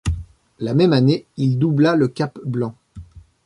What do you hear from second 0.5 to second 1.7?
La même année, il